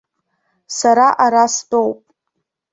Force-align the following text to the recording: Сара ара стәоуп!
Сара 0.77 1.07
ара 1.25 1.43
стәоуп! 1.53 1.99